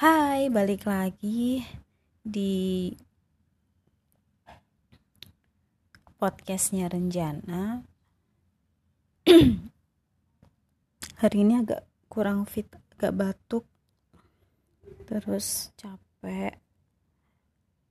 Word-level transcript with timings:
Hai, 0.00 0.48
balik 0.48 0.88
lagi 0.88 1.60
di 2.24 2.88
podcastnya 6.16 6.88
Renjana. 6.88 7.84
Hari 11.20 11.36
ini 11.44 11.60
agak 11.60 11.84
kurang 12.08 12.48
fit, 12.48 12.64
agak 12.96 13.12
batuk, 13.12 13.68
terus 15.04 15.68
capek. 15.76 16.56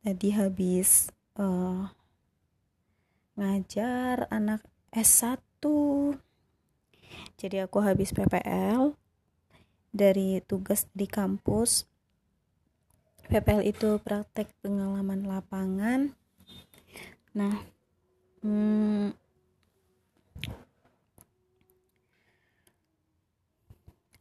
Tadi 0.01 0.29
habis 0.33 1.13
uh, 1.37 1.93
ngajar 3.37 4.25
anak 4.33 4.65
S1. 4.89 5.61
Jadi 7.37 7.57
aku 7.61 7.77
habis 7.85 8.09
PPL 8.17 8.97
dari 9.93 10.41
tugas 10.41 10.89
di 10.97 11.05
kampus 11.05 11.85
PPL 13.29 13.61
itu 13.61 14.01
praktek 14.01 14.49
pengalaman 14.65 15.21
lapangan. 15.29 16.17
Nah 17.37 17.61
hmm, 18.41 19.13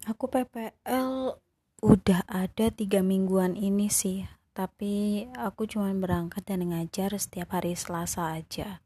aku 0.04 0.24
PPL 0.28 1.40
udah 1.80 2.20
ada 2.28 2.68
tiga 2.68 3.00
mingguan 3.00 3.56
ini 3.56 3.88
sih 3.88 4.28
tapi 4.52 5.24
aku 5.40 5.64
cuma 5.64 5.88
berangkat 5.96 6.44
dan 6.44 6.68
ngajar 6.68 7.16
setiap 7.16 7.56
hari 7.56 7.72
Selasa 7.80 8.36
aja. 8.36 8.84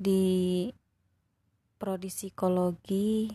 Di 0.00 0.72
prodi 1.76 2.08
psikologi 2.08 3.28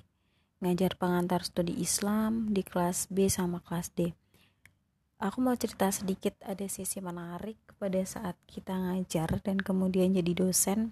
ngajar 0.57 0.97
pengantar 0.97 1.45
studi 1.45 1.77
Islam 1.77 2.49
di 2.49 2.66
kelas 2.66 3.13
B 3.13 3.30
sama 3.30 3.61
kelas 3.61 3.94
D 3.94 4.22
aku 5.23 5.39
mau 5.39 5.55
cerita 5.55 5.87
sedikit 5.87 6.35
ada 6.43 6.67
sisi 6.67 6.99
menarik 6.99 7.55
pada 7.79 8.03
saat 8.03 8.35
kita 8.43 8.75
ngajar 8.75 9.39
dan 9.39 9.55
kemudian 9.55 10.11
jadi 10.11 10.35
dosen. 10.35 10.91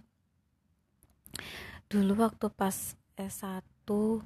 Dulu 1.92 2.16
waktu 2.24 2.48
pas 2.48 2.96
S1 3.20 3.60
uh, 3.92 4.24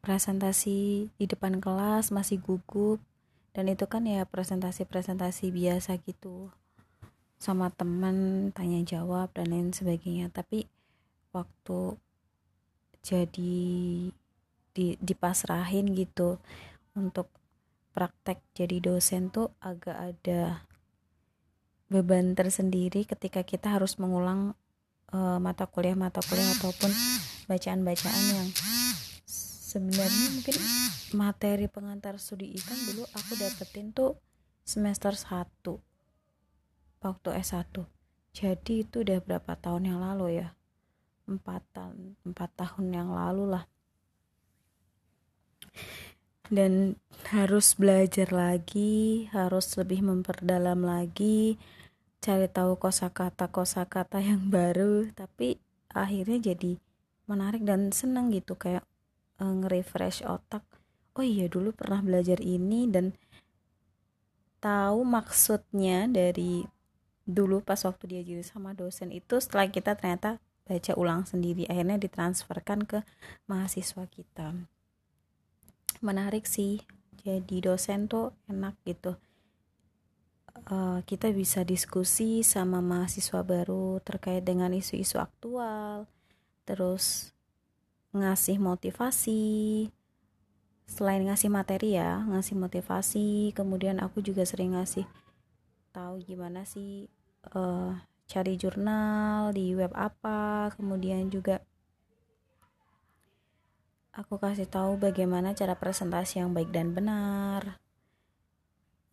presentasi 0.00 1.12
di 1.12 1.24
depan 1.28 1.60
kelas 1.60 2.08
masih 2.08 2.40
gugup 2.40 2.96
dan 3.52 3.68
itu 3.68 3.84
kan 3.84 4.08
ya 4.08 4.24
presentasi-presentasi 4.24 5.52
biasa 5.52 6.00
gitu 6.08 6.48
sama 7.36 7.68
teman 7.68 8.48
tanya 8.56 8.80
jawab 8.88 9.28
dan 9.36 9.52
lain 9.52 9.68
sebagainya. 9.76 10.32
Tapi 10.32 10.64
waktu 11.36 12.00
jadi 13.04 13.60
di 14.72 14.86
dipasrahin 14.96 15.92
gitu 15.92 16.40
untuk 16.96 17.28
praktek 17.98 18.38
jadi 18.54 18.78
dosen 18.78 19.34
tuh 19.34 19.50
agak 19.58 20.14
ada 20.14 20.62
beban 21.90 22.38
tersendiri 22.38 23.02
ketika 23.02 23.42
kita 23.42 23.74
harus 23.74 23.98
mengulang 23.98 24.54
uh, 25.10 25.42
mata 25.42 25.66
kuliah 25.66 25.98
mata 25.98 26.22
kuliah 26.22 26.46
ataupun 26.62 26.94
bacaan-bacaan 27.50 28.24
yang 28.38 28.48
sebenarnya 29.26 30.26
mungkin 30.30 30.54
materi 31.18 31.66
pengantar 31.66 32.22
studi 32.22 32.54
ikan 32.62 32.78
dulu 32.86 33.02
aku 33.18 33.34
dapetin 33.34 33.90
tuh 33.90 34.14
semester 34.62 35.18
1 35.18 37.02
waktu 37.02 37.28
S1 37.34 37.82
jadi 38.30 38.86
itu 38.86 39.02
udah 39.02 39.18
berapa 39.18 39.58
tahun 39.58 39.90
yang 39.90 39.98
lalu 39.98 40.46
ya? 40.46 40.54
Empat 41.26 41.66
tahun 41.74 42.14
empat 42.22 42.54
tahun 42.54 42.86
yang 42.94 43.10
lalu 43.10 43.58
lah 43.58 43.66
dan 46.48 46.96
harus 47.28 47.76
belajar 47.76 48.32
lagi, 48.32 49.28
harus 49.32 49.76
lebih 49.76 50.04
memperdalam 50.04 50.80
lagi, 50.80 51.60
cari 52.24 52.48
tahu 52.48 52.80
kosakata 52.80 53.52
kosakata 53.52 54.18
yang 54.20 54.48
baru, 54.48 55.12
tapi 55.12 55.60
akhirnya 55.92 56.52
jadi 56.52 56.80
menarik 57.28 57.62
dan 57.64 57.92
senang 57.92 58.32
gitu 58.32 58.56
kayak 58.56 58.84
uh, 59.40 59.52
nge-refresh 59.64 60.24
otak. 60.24 60.64
Oh 61.18 61.24
iya 61.26 61.50
dulu 61.50 61.74
pernah 61.74 62.00
belajar 62.00 62.38
ini 62.40 62.88
dan 62.88 63.12
tahu 64.58 65.06
maksudnya 65.06 66.10
dari 66.10 66.66
dulu 67.28 67.60
pas 67.60 67.78
waktu 67.84 68.04
dia 68.08 68.22
jadi 68.24 68.40
sama 68.40 68.72
dosen 68.72 69.12
itu 69.12 69.36
setelah 69.38 69.68
kita 69.68 69.94
ternyata 69.94 70.40
baca 70.64 70.92
ulang 70.96 71.28
sendiri 71.28 71.68
akhirnya 71.68 72.00
ditransferkan 72.00 72.88
ke 72.88 73.04
mahasiswa 73.44 74.08
kita 74.08 74.56
menarik 76.00 76.44
sih. 76.48 76.82
Jadi 77.22 77.60
dosen 77.60 78.06
tuh 78.08 78.32
enak 78.48 78.74
gitu. 78.86 79.18
Uh, 80.68 81.00
kita 81.06 81.30
bisa 81.30 81.62
diskusi 81.62 82.42
sama 82.42 82.82
mahasiswa 82.82 83.46
baru 83.46 84.02
terkait 84.02 84.42
dengan 84.42 84.74
isu-isu 84.74 85.22
aktual 85.22 86.10
terus 86.66 87.32
ngasih 88.12 88.58
motivasi. 88.58 89.88
Selain 90.88 91.20
ngasih 91.20 91.52
materi 91.52 92.00
ya 92.00 92.24
ngasih 92.26 92.56
motivasi 92.56 93.52
kemudian 93.52 94.00
aku 94.00 94.24
juga 94.24 94.42
sering 94.48 94.72
ngasih 94.72 95.04
tahu 95.92 96.20
gimana 96.24 96.64
sih 96.64 97.08
uh, 97.52 97.96
cari 98.28 98.60
jurnal 98.60 99.56
di 99.56 99.72
web 99.72 99.92
apa 99.96 100.68
kemudian 100.76 101.32
juga 101.32 101.64
aku 104.18 104.34
kasih 104.34 104.66
tahu 104.66 104.98
bagaimana 104.98 105.54
cara 105.54 105.78
presentasi 105.78 106.42
yang 106.42 106.50
baik 106.50 106.74
dan 106.74 106.90
benar. 106.90 107.78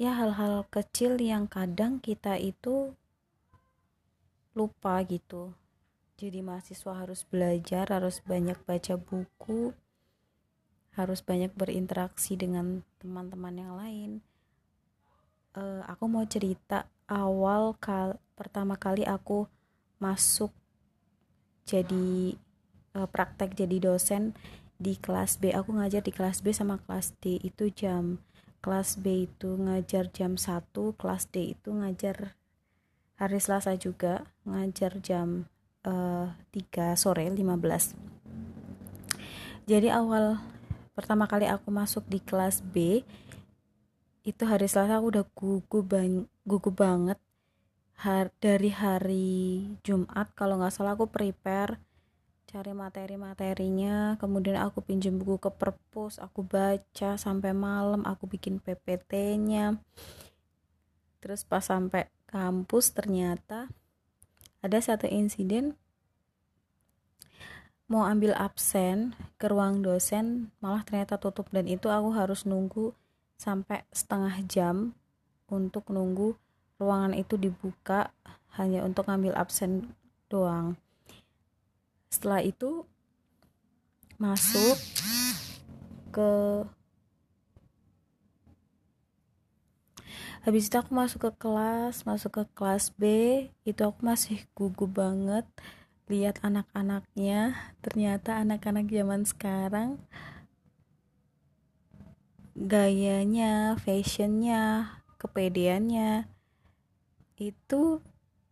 Ya 0.01 0.17
hal-hal 0.17 0.65
kecil 0.73 1.21
yang 1.21 1.45
kadang 1.45 2.01
kita 2.01 2.41
itu 2.41 2.97
lupa 4.57 4.97
gitu. 5.05 5.53
Jadi 6.17 6.41
mahasiswa 6.41 7.05
harus 7.05 7.21
belajar, 7.21 7.85
harus 7.93 8.19
banyak 8.25 8.57
baca 8.65 8.97
buku, 8.97 9.77
harus 10.97 11.21
banyak 11.21 11.53
berinteraksi 11.53 12.33
dengan 12.33 12.81
teman-teman 12.97 13.55
yang 13.55 13.73
lain. 13.77 14.11
Uh, 15.53 15.85
aku 15.85 16.09
mau 16.09 16.25
cerita 16.25 16.89
awal 17.05 17.77
kal 17.77 18.19
pertama 18.35 18.75
kali 18.75 19.07
aku 19.07 19.47
masuk 20.03 20.51
jadi 21.63 22.35
uh, 22.91 23.07
praktek 23.07 23.55
jadi 23.55 23.79
dosen 23.79 24.35
di 24.77 24.99
kelas 24.99 25.39
B. 25.39 25.55
Aku 25.55 25.75
ngajar 25.75 26.03
di 26.03 26.11
kelas 26.11 26.43
B 26.43 26.51
sama 26.51 26.81
kelas 26.83 27.15
D 27.23 27.39
itu 27.41 27.71
jam 27.71 28.19
kelas 28.59 28.97
B 28.97 29.29
itu 29.29 29.55
ngajar 29.61 30.09
jam 30.09 30.41
1 30.41 30.73
kelas 30.73 31.29
D 31.29 31.53
itu 31.53 31.69
ngajar 31.69 32.33
hari 33.15 33.37
Selasa 33.37 33.77
juga 33.77 34.25
ngajar 34.41 34.97
jam 35.05 35.45
uh, 35.85 36.33
eh, 36.49 36.97
3 36.97 36.97
sore 36.97 37.29
15 37.29 37.93
jadi 39.69 39.97
awal 39.97 40.41
pertama 40.97 41.25
kali 41.25 41.49
aku 41.49 41.73
masuk 41.73 42.05
di 42.09 42.21
kelas 42.21 42.65
B 42.65 43.05
itu 44.25 44.41
hari 44.45 44.65
Selasa 44.65 44.97
aku 44.97 45.13
udah 45.13 45.25
gugup 45.37 45.85
bang 45.85 46.25
gugup 46.45 46.81
banget. 46.81 47.21
Har 47.95 48.33
dari 48.41 48.73
hari 48.73 49.61
Jumat 49.85 50.33
kalau 50.37 50.57
nggak 50.61 50.73
salah 50.73 50.97
aku 50.97 51.09
prepare 51.09 51.81
cari 52.55 52.71
materi-materinya 52.71 54.15
kemudian 54.15 54.55
aku 54.63 54.79
pinjam 54.79 55.19
buku 55.19 55.43
ke 55.43 55.51
perpus 55.51 56.23
aku 56.23 56.39
baca 56.39 57.19
sampai 57.19 57.51
malam 57.51 57.99
aku 58.07 58.31
bikin 58.31 58.63
PPT-nya 58.63 59.75
terus 61.19 61.43
pas 61.43 61.67
sampai 61.67 62.07
kampus 62.31 62.95
ternyata 62.95 63.67
ada 64.65 64.81
satu 64.81 65.05
insiden. 65.05 65.77
Mau 67.85 68.01
ambil 68.01 68.33
absen 68.33 69.13
ke 69.37 69.45
ruang 69.45 69.85
dosen 69.85 70.49
malah 70.57 70.81
ternyata 70.81 71.21
tutup. 71.21 71.45
Dan 71.53 71.69
itu 71.69 71.85
aku 71.93 72.09
harus 72.17 72.49
nunggu 72.49 72.97
sampai 73.37 73.85
setengah 73.93 74.41
jam 74.49 74.97
untuk 75.45 75.93
nunggu 75.93 76.33
ruangan 76.81 77.13
itu 77.13 77.37
dibuka 77.37 78.09
hanya 78.57 78.81
untuk 78.81 79.05
ngambil 79.05 79.37
absen 79.37 79.93
doang 80.33 80.73
setelah 82.15 82.39
itu 82.39 82.87
masuk 84.15 84.79
ke 86.15 86.31
habis 90.47 90.71
itu 90.71 90.75
aku 90.79 90.95
masuk 90.95 91.19
ke 91.27 91.31
kelas 91.35 92.07
masuk 92.07 92.31
ke 92.39 92.43
kelas 92.55 92.95
B. 92.95 93.03
Itu 93.67 93.91
aku 93.91 93.99
masih 94.07 94.47
gugup 94.55 94.95
banget 94.95 95.43
lihat 96.07 96.39
anak-anaknya. 96.39 97.57
Ternyata 97.83 98.39
anak-anak 98.39 98.87
zaman 98.87 99.27
sekarang 99.27 99.99
gayanya 102.55 103.75
fashionnya 103.83 104.95
kepedeannya 105.19 106.31
itu 107.35 107.99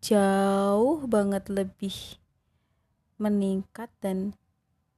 jauh 0.04 1.08
banget 1.08 1.48
lebih 1.48 2.20
meningkat 3.24 3.88
dan 4.04 4.36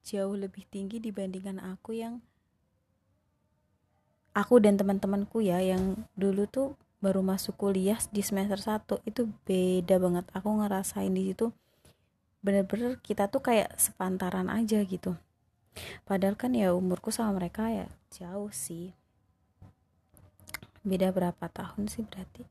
jauh 0.02 0.34
lebih 0.34 0.66
tinggi 0.74 0.98
dibandingkan 0.98 1.62
aku 1.62 1.94
yang 1.94 2.26
aku 4.34 4.58
dan 4.58 4.76
teman-temanku 4.82 5.46
ya 5.46 5.62
yang 5.62 6.10
dulu 6.18 6.50
tuh 6.50 6.74
baru 7.00 7.22
masuk 7.22 7.56
kuliah 7.62 8.02
di 8.10 8.26
semester 8.26 8.58
1 8.58 9.06
itu 9.06 9.30
beda 9.46 10.02
banget. 10.02 10.26
Aku 10.34 10.50
ngerasain 10.58 11.14
di 11.14 11.30
situ 11.30 11.54
bener-bener 12.46 13.02
kita 13.02 13.26
tuh 13.26 13.42
kayak 13.42 13.74
sepantaran 13.78 14.50
aja 14.54 14.78
gitu. 14.86 15.18
Padahal 16.06 16.38
kan 16.38 16.54
ya 16.54 16.74
umurku 16.78 17.10
sama 17.10 17.42
mereka 17.42 17.70
ya 17.70 17.90
jauh 18.14 18.54
sih. 18.54 18.94
Beda 20.86 21.10
berapa 21.10 21.50
tahun 21.50 21.90
sih 21.90 22.06
berarti? 22.06 22.46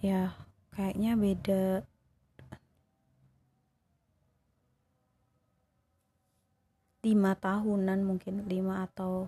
Ya 0.00 0.32
kayaknya 0.72 1.20
beda 1.20 1.84
lima 7.02 7.34
tahunan 7.34 8.00
mungkin 8.06 8.46
lima 8.46 8.86
atau 8.86 9.26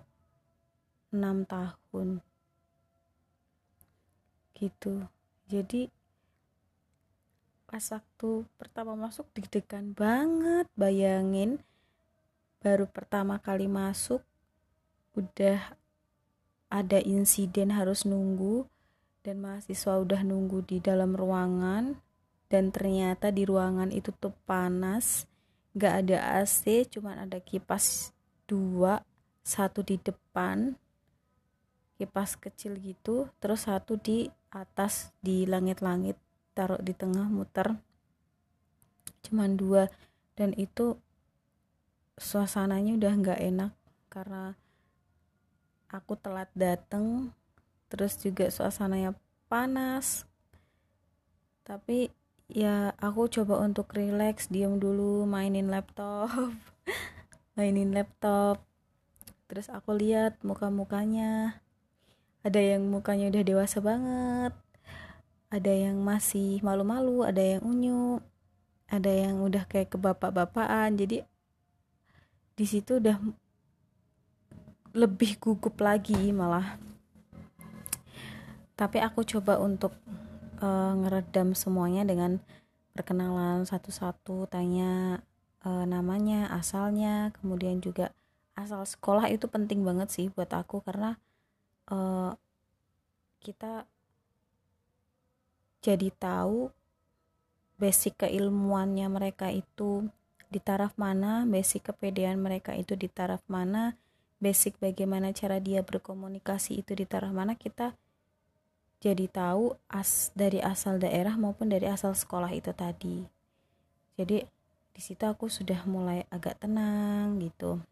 enam 1.10 1.42
tahun. 1.46 2.22
Gitu. 4.54 5.06
Jadi 5.50 5.90
pas 7.74 7.82
waktu 7.90 8.46
pertama 8.54 8.94
masuk 8.94 9.26
deg-degan 9.34 9.98
banget 9.98 10.70
bayangin 10.78 11.58
baru 12.62 12.86
pertama 12.86 13.42
kali 13.42 13.66
masuk 13.66 14.22
udah 15.18 15.74
ada 16.70 17.02
insiden 17.02 17.74
harus 17.74 18.06
nunggu 18.06 18.70
dan 19.26 19.42
mahasiswa 19.42 19.98
udah 19.98 20.22
nunggu 20.22 20.62
di 20.62 20.78
dalam 20.78 21.18
ruangan 21.18 21.98
dan 22.46 22.70
ternyata 22.70 23.34
di 23.34 23.42
ruangan 23.42 23.90
itu 23.90 24.14
tuh 24.14 24.30
panas 24.46 25.26
gak 25.74 26.06
ada 26.06 26.42
AC 26.42 26.86
cuman 26.86 27.26
ada 27.26 27.42
kipas 27.42 28.14
dua 28.46 29.02
satu 29.42 29.82
di 29.82 29.98
depan 29.98 30.78
kipas 31.98 32.38
kecil 32.38 32.78
gitu 32.78 33.28
terus 33.38 33.66
satu 33.66 33.98
di 33.98 34.30
atas 34.54 35.10
di 35.18 35.44
langit-langit 35.50 36.14
taruh 36.54 36.78
di 36.78 36.94
tengah 36.94 37.26
muter. 37.26 37.74
Cuman 39.26 39.58
dua 39.58 39.90
dan 40.38 40.54
itu 40.54 40.94
suasananya 42.14 42.94
udah 42.94 43.12
nggak 43.18 43.40
enak 43.42 43.72
karena 44.06 44.54
aku 45.90 46.14
telat 46.14 46.46
dateng 46.54 47.34
terus 47.90 48.14
juga 48.22 48.46
suasananya 48.48 49.18
panas. 49.50 50.22
Tapi 51.66 52.14
ya 52.54 52.94
aku 53.02 53.26
coba 53.26 53.58
untuk 53.58 53.90
relax 53.98 54.46
diam 54.46 54.78
dulu 54.78 55.26
mainin 55.26 55.66
laptop. 55.66 56.30
Mainin 57.58 57.90
laptop. 57.90 58.62
Terus 59.50 59.70
aku 59.70 59.94
lihat 59.94 60.38
muka-mukanya. 60.46 61.58
Ada 62.46 62.78
yang 62.78 62.86
mukanya 62.90 63.30
udah 63.30 63.44
dewasa 63.46 63.78
banget. 63.82 64.54
Ada 65.50 65.70
yang 65.70 66.02
masih 66.02 66.62
malu-malu 66.62 67.22
ada 67.26 67.42
yang 67.42 67.62
unyu 67.62 68.18
ada 68.90 69.10
yang 69.10 69.42
udah 69.42 69.64
kayak 69.66 69.90
ke 69.90 69.98
bapak-bapakan 69.98 70.94
jadi 70.98 71.24
di 72.54 72.66
situ 72.68 73.02
udah 73.02 73.18
lebih 74.94 75.42
gugup 75.42 75.74
lagi 75.82 76.30
malah. 76.30 76.78
Tapi 78.78 78.98
aku 79.02 79.26
coba 79.26 79.58
untuk 79.58 79.94
uh, 80.60 80.92
ngeredam 81.00 81.56
semuanya 81.56 82.06
dengan 82.06 82.42
perkenalan 82.94 83.66
satu-satu 83.66 84.46
tanya 84.46 85.22
uh, 85.66 85.84
namanya 85.88 86.50
asalnya 86.54 87.34
kemudian 87.40 87.82
juga 87.82 88.14
asal 88.54 88.86
sekolah 88.86 89.26
itu 89.30 89.50
penting 89.50 89.82
banget 89.82 90.08
sih 90.14 90.26
buat 90.30 90.50
aku 90.54 90.78
karena 90.86 91.18
uh, 91.90 92.38
kita 93.42 93.84
jadi 95.84 96.08
tahu 96.16 96.70
basic 97.76 98.24
keilmuannya 98.24 99.10
mereka 99.10 99.50
itu 99.50 100.08
di 100.48 100.62
taraf 100.62 100.94
mana, 100.94 101.42
basic 101.44 101.90
kepedean 101.90 102.38
mereka 102.38 102.78
itu 102.78 102.94
di 102.94 103.10
taraf 103.10 103.42
mana, 103.50 103.98
basic 104.38 104.78
bagaimana 104.78 105.34
cara 105.34 105.58
dia 105.58 105.82
berkomunikasi 105.82 106.78
itu 106.78 106.94
di 106.94 107.04
taraf 107.04 107.34
mana 107.34 107.58
kita 107.58 107.98
jadi 109.04 109.28
tahu 109.28 109.76
as 109.92 110.32
dari 110.32 110.64
asal 110.64 110.96
daerah 110.96 111.36
maupun 111.36 111.68
dari 111.68 111.84
asal 111.84 112.16
sekolah 112.16 112.48
itu 112.56 112.72
tadi. 112.72 113.20
Jadi 114.16 114.40
di 114.96 115.00
situ 115.04 115.28
aku 115.28 115.52
sudah 115.52 115.84
mulai 115.84 116.24
agak 116.32 116.64
tenang 116.64 117.36
gitu. 117.44 117.84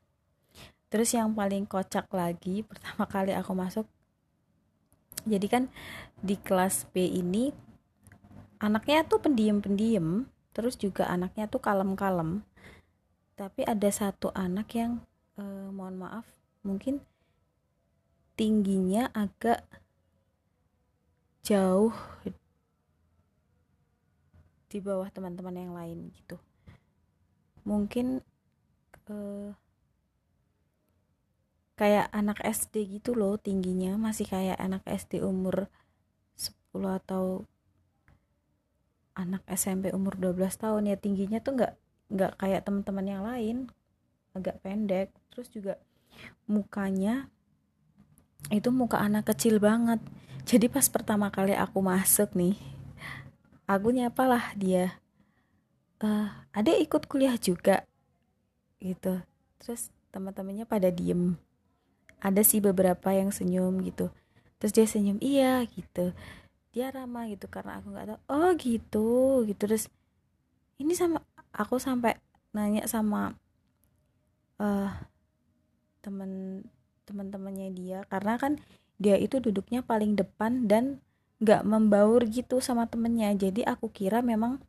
Terus 0.88 1.12
yang 1.12 1.36
paling 1.36 1.68
kocak 1.68 2.08
lagi 2.16 2.64
pertama 2.68 3.04
kali 3.04 3.36
aku 3.36 3.52
masuk 3.52 3.84
jadi 5.22 5.46
kan 5.46 5.64
di 6.18 6.34
kelas 6.34 6.88
B 6.90 7.06
ini 7.06 7.54
anaknya 8.58 9.06
tuh 9.06 9.22
pendiam-pendiam 9.22 10.26
terus 10.56 10.80
juga 10.80 11.12
anaknya 11.12 11.44
tuh 11.44 11.60
kalem-kalem. 11.60 12.40
Tapi 13.36 13.68
ada 13.68 13.88
satu 13.92 14.32
anak 14.32 14.72
yang 14.72 15.04
eh, 15.36 15.68
mohon 15.68 16.00
maaf 16.00 16.24
mungkin 16.64 17.04
tingginya 18.32 19.12
agak 19.12 19.62
jauh 21.42 21.90
di 24.70 24.78
bawah 24.80 25.10
teman-teman 25.12 25.56
yang 25.58 25.74
lain 25.74 26.08
gitu. 26.14 26.38
Mungkin 27.66 28.22
uh, 29.10 29.50
kayak 31.74 32.08
anak 32.14 32.38
SD 32.46 33.02
gitu 33.02 33.18
loh 33.18 33.34
tingginya 33.36 33.98
masih 33.98 34.24
kayak 34.30 34.56
anak 34.56 34.86
SD 34.86 35.20
umur 35.20 35.66
10 36.38 36.54
atau 37.02 37.44
anak 39.12 39.42
SMP 39.50 39.92
umur 39.92 40.16
12 40.16 40.46
tahun 40.56 40.88
ya 40.88 40.96
tingginya 40.96 41.42
tuh 41.42 41.58
nggak 41.58 41.74
nggak 42.12 42.32
kayak 42.38 42.64
teman-teman 42.64 43.06
yang 43.08 43.22
lain 43.26 43.56
agak 44.32 44.62
pendek. 44.64 45.12
Terus 45.32 45.48
juga 45.52 45.74
mukanya 46.46 47.31
itu 48.48 48.68
muka 48.74 48.98
anak 48.98 49.30
kecil 49.30 49.62
banget. 49.62 50.02
Jadi 50.42 50.66
pas 50.66 50.88
pertama 50.90 51.30
kali 51.30 51.54
aku 51.54 51.78
masuk 51.78 52.34
nih 52.34 52.58
aku 53.66 53.94
nyapalah 53.94 54.52
dia 54.58 55.00
uh, 56.02 56.28
adek 56.52 56.88
ikut 56.90 57.02
kuliah 57.06 57.34
juga. 57.38 57.86
Gitu. 58.82 59.22
Terus 59.62 59.88
teman-temannya 60.10 60.66
pada 60.66 60.90
diem. 60.90 61.38
Ada 62.22 62.42
sih 62.46 62.62
beberapa 62.62 63.10
yang 63.14 63.34
senyum 63.34 63.82
gitu. 63.82 64.10
Terus 64.58 64.72
dia 64.74 64.86
senyum 64.86 65.19
iya 65.22 65.62
gitu. 65.67 66.14
Dia 66.72 66.88
ramah 66.93 67.28
gitu 67.28 67.50
karena 67.50 67.78
aku 67.78 67.93
nggak 67.93 68.06
tahu 68.14 68.20
oh 68.31 68.50
gitu 68.58 69.08
gitu. 69.46 69.60
Terus 69.67 69.86
ini 70.78 70.94
sama 70.94 71.22
aku 71.55 71.78
sampai 71.78 72.19
nanya 72.52 72.84
sama 72.84 73.34
uh, 74.60 74.90
temen 76.02 76.62
teman-temannya 77.08 77.68
dia 77.74 77.98
karena 78.08 78.38
kan 78.38 78.52
dia 79.02 79.18
itu 79.18 79.42
duduknya 79.42 79.82
paling 79.82 80.14
depan 80.14 80.70
dan 80.70 81.02
nggak 81.42 81.66
membaur 81.66 82.22
gitu 82.30 82.62
sama 82.62 82.86
temennya. 82.86 83.34
Jadi 83.34 83.66
aku 83.66 83.90
kira 83.90 84.22
memang 84.22 84.62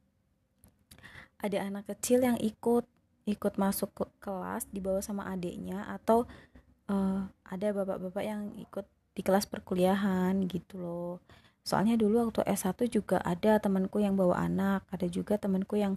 ada 1.38 1.62
anak 1.62 1.94
kecil 1.94 2.26
yang 2.26 2.38
ikut 2.42 2.88
ikut 3.24 3.54
masuk 3.62 3.94
ke 3.94 4.06
kelas 4.20 4.66
dibawa 4.74 5.00
sama 5.00 5.30
adiknya 5.30 5.86
atau 5.86 6.26
uh, 6.90 7.30
ada 7.46 7.68
bapak-bapak 7.72 8.24
yang 8.26 8.52
ikut 8.58 8.84
di 9.14 9.22
kelas 9.22 9.46
perkuliahan 9.46 10.34
gitu 10.50 10.82
loh. 10.82 11.14
Soalnya 11.62 11.96
dulu 11.96 12.28
waktu 12.28 12.44
S1 12.44 12.90
juga 12.92 13.22
ada 13.24 13.62
temanku 13.62 14.02
yang 14.02 14.18
bawa 14.18 14.42
anak 14.42 14.84
ada 14.90 15.06
juga 15.08 15.38
temanku 15.38 15.78
yang 15.80 15.96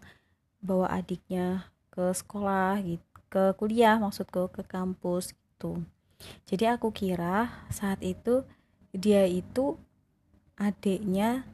bawa 0.60 0.92
adiknya 0.92 1.72
ke 1.90 2.12
sekolah 2.12 2.78
gitu 2.84 3.06
ke 3.26 3.52
kuliah 3.58 3.98
maksudku 3.98 4.48
ke 4.54 4.62
kampus 4.62 5.34
gitu 5.34 5.82
jadi 6.46 6.78
aku 6.78 6.94
kira 6.94 7.66
saat 7.68 8.00
itu 8.00 8.46
dia 8.96 9.28
itu 9.28 9.76
adiknya 10.56 11.44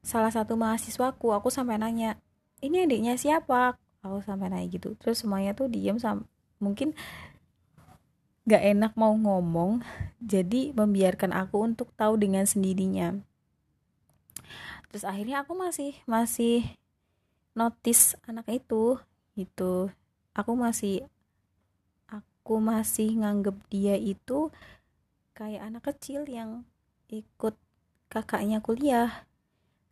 salah 0.00 0.32
satu 0.32 0.56
mahasiswaku. 0.56 1.36
Aku 1.36 1.52
sampai 1.52 1.76
nanya 1.76 2.16
ini 2.64 2.88
adiknya 2.88 3.20
siapa? 3.20 3.76
Aku 4.00 4.24
sampai 4.24 4.48
nanya 4.48 4.66
gitu. 4.72 4.96
Terus 4.96 5.20
semuanya 5.20 5.52
tuh 5.52 5.68
diem 5.68 6.00
sam 6.00 6.24
mungkin 6.58 6.96
gak 8.48 8.64
enak 8.64 8.92
mau 8.96 9.12
ngomong 9.12 9.84
jadi 10.18 10.72
membiarkan 10.72 11.36
aku 11.36 11.68
untuk 11.68 11.92
tahu 11.94 12.16
dengan 12.16 12.48
sendirinya. 12.48 13.20
Terus 14.88 15.04
akhirnya 15.04 15.44
aku 15.44 15.52
masih 15.52 15.92
masih 16.08 16.64
notice 17.52 18.16
anak 18.24 18.48
itu 18.48 18.96
gitu. 19.36 19.92
Aku 20.32 20.56
masih 20.56 21.04
aku 22.48 22.64
masih 22.64 23.12
nganggep 23.20 23.60
dia 23.68 23.92
itu 23.92 24.48
kayak 25.36 25.68
anak 25.68 25.84
kecil 25.84 26.24
yang 26.24 26.64
ikut 27.12 27.52
kakaknya 28.08 28.64
kuliah. 28.64 29.28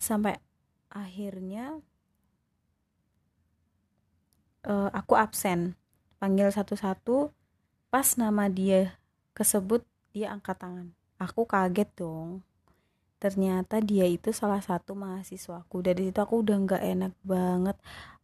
Sampai 0.00 0.40
akhirnya 0.88 1.84
uh, 4.64 4.88
aku 4.88 5.20
absen. 5.20 5.76
Panggil 6.16 6.48
satu-satu. 6.48 7.28
Pas 7.92 8.16
nama 8.16 8.48
dia 8.48 8.96
kesebut 9.36 9.84
dia 10.16 10.32
angkat 10.32 10.56
tangan. 10.56 10.88
Aku 11.20 11.44
kaget 11.44 11.92
dong. 11.92 12.40
Ternyata 13.20 13.84
dia 13.84 14.08
itu 14.08 14.32
salah 14.32 14.64
satu 14.64 14.96
mahasiswaku. 14.96 15.84
Dari 15.84 16.08
situ 16.08 16.24
aku 16.24 16.40
udah 16.40 16.56
nggak 16.56 16.82
enak 16.88 17.12
banget. 17.20 17.76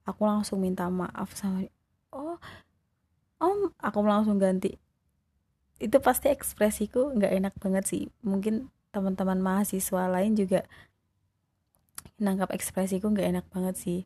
Aku 0.09 0.25
langsung 0.25 0.65
minta 0.65 0.89
maaf 0.89 1.37
sama 1.37 1.69
oh 2.17 2.41
om 3.43 3.75
aku 3.83 3.99
langsung 4.07 4.39
ganti. 4.39 4.79
Itu 5.83 5.99
pasti 5.99 6.31
ekspresiku 6.31 7.11
nggak 7.19 7.33
enak 7.43 7.55
banget 7.59 7.85
sih. 7.91 8.03
Mungkin 8.23 8.71
teman-teman 8.95 9.43
mahasiswa 9.43 10.07
lain 10.07 10.39
juga 10.39 10.63
nangkap 12.23 12.55
ekspresiku 12.55 13.11
nggak 13.11 13.29
enak 13.35 13.47
banget 13.51 13.75
sih. 13.75 14.01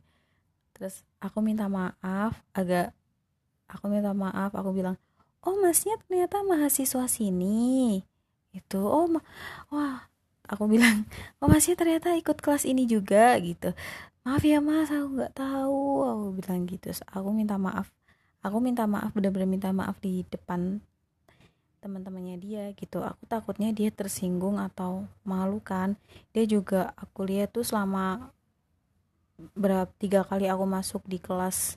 Terus 0.72 1.04
aku 1.20 1.44
minta 1.44 1.68
maaf 1.68 2.40
agak 2.56 2.96
aku 3.68 3.92
minta 3.92 4.16
maaf 4.16 4.56
aku 4.56 4.72
bilang 4.72 4.96
oh 5.44 5.60
masnya 5.60 6.00
ternyata 6.00 6.40
mahasiswa 6.40 7.04
sini. 7.04 8.00
Itu 8.56 8.80
oh 8.80 9.04
ma 9.04 9.20
wah 9.68 10.08
aku 10.48 10.64
bilang 10.64 11.04
oh 11.44 11.48
masnya 11.52 11.76
ternyata 11.76 12.16
ikut 12.16 12.40
kelas 12.40 12.64
ini 12.64 12.88
juga 12.88 13.36
gitu. 13.44 13.76
Maaf 14.24 14.42
ya 14.42 14.64
mas 14.64 14.88
aku 14.88 15.20
nggak 15.20 15.34
tahu. 15.36 15.84
Aku 16.08 16.24
bilang 16.40 16.64
gitu. 16.64 16.88
Aku 17.12 17.36
minta 17.36 17.60
maaf 17.60 17.92
aku 18.46 18.62
minta 18.62 18.86
maaf 18.86 19.10
bener-bener 19.10 19.50
minta 19.50 19.74
maaf 19.74 19.98
di 19.98 20.22
depan 20.30 20.78
teman-temannya 21.82 22.36
dia 22.38 22.64
gitu. 22.74 23.02
Aku 23.02 23.26
takutnya 23.26 23.70
dia 23.70 23.90
tersinggung 23.90 24.58
atau 24.58 25.06
malu 25.22 25.58
kan. 25.62 25.94
Dia 26.34 26.46
juga 26.46 26.94
aku 26.98 27.26
lihat 27.26 27.54
tuh 27.54 27.66
selama 27.66 28.34
berapa 29.52 29.90
tiga 30.00 30.24
kali 30.24 30.48
aku 30.48 30.64
masuk 30.64 31.02
di 31.04 31.20
kelas 31.20 31.76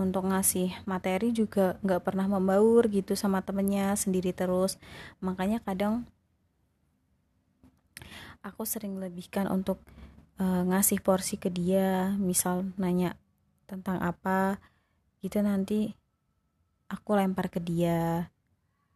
untuk 0.00 0.24
ngasih 0.24 0.72
materi 0.88 1.34
juga 1.34 1.76
nggak 1.84 2.00
pernah 2.00 2.24
membaur 2.24 2.88
gitu 2.88 3.12
sama 3.12 3.44
temennya 3.44 3.92
sendiri 3.96 4.32
terus. 4.32 4.80
Makanya 5.20 5.60
kadang 5.60 6.08
aku 8.40 8.64
sering 8.64 8.96
lebihkan 8.96 9.52
untuk 9.52 9.84
uh, 10.40 10.64
ngasih 10.64 11.04
porsi 11.04 11.36
ke 11.36 11.52
dia 11.52 12.16
misal 12.16 12.72
nanya 12.80 13.20
tentang 13.68 14.00
apa 14.00 14.56
gitu 15.22 15.38
nanti 15.44 15.94
aku 16.92 17.16
lempar 17.16 17.48
ke 17.48 17.56
dia. 17.58 18.28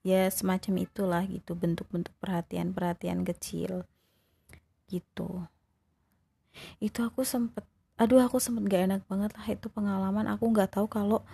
Ya 0.06 0.28
semacam 0.30 0.86
itulah 0.86 1.22
gitu 1.26 1.56
bentuk-bentuk 1.56 2.14
perhatian-perhatian 2.22 3.24
kecil 3.26 3.88
gitu. 4.86 5.48
Itu 6.78 7.02
aku 7.02 7.24
sempet 7.26 7.64
aduh 7.96 8.20
aku 8.20 8.36
sempet 8.36 8.68
gak 8.68 8.82
enak 8.92 9.02
banget 9.08 9.32
lah 9.34 9.46
itu 9.48 9.66
pengalaman. 9.72 10.28
Aku 10.30 10.52
nggak 10.52 10.76
tahu 10.78 10.86
kalau 10.86 11.24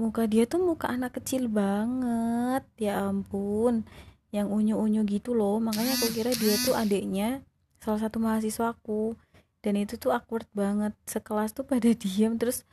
muka 0.00 0.26
dia 0.26 0.44
tuh 0.48 0.60
muka 0.64 0.90
anak 0.90 1.20
kecil 1.22 1.46
banget. 1.46 2.66
Ya 2.80 3.06
ampun 3.06 3.86
yang 4.34 4.50
unyu-unyu 4.50 5.06
gitu 5.06 5.38
loh. 5.38 5.62
Makanya 5.62 5.94
aku 5.94 6.10
kira 6.10 6.34
dia 6.34 6.58
tuh 6.66 6.74
adiknya 6.74 7.46
salah 7.78 8.02
satu 8.02 8.18
mahasiswaku. 8.18 9.14
Dan 9.62 9.78
itu 9.78 9.94
tuh 10.02 10.10
awkward 10.10 10.50
banget. 10.50 10.98
Sekelas 11.06 11.54
tuh 11.54 11.62
pada 11.62 11.94
diem 12.02 12.34
terus 12.34 12.66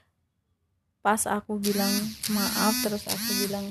pas 1.03 1.19
aku 1.27 1.59
bilang 1.59 1.91
maaf 2.31 2.73
terus 2.81 3.03
aku 3.05 3.29
bilang 3.43 3.65